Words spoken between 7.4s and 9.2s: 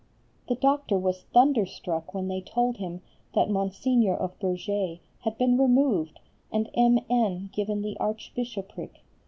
given the Archbishopric.